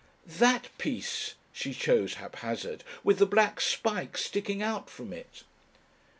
"That 0.25 0.69
piece," 0.79 1.35
she 1.53 1.75
chose 1.75 2.15
haphazard, 2.15 2.83
"with 3.03 3.19
the 3.19 3.27
black 3.27 3.61
spike 3.61 4.17
sticking 4.17 4.63
out 4.63 4.89
from 4.89 5.13
it." 5.13 5.43